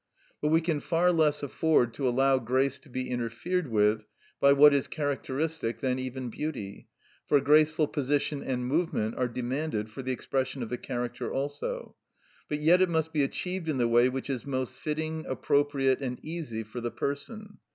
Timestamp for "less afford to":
1.11-2.09